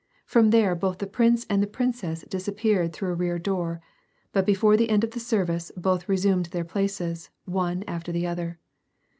[0.25, 3.81] From there both the prince and the princess disappeared through a rear door,
[4.33, 8.57] but before the end of the service both resumed their places, one after the other.